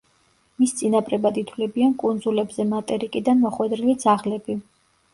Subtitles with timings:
[0.63, 4.63] მის წინაპრებად ითვლებიან კუნძულებზე მატერიკიდან მოხვედრილი ძაღლები.